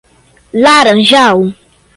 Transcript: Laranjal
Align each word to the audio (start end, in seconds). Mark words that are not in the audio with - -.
Laranjal 0.63 1.41